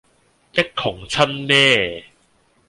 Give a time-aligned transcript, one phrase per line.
[0.53, 2.03] 一窮親呢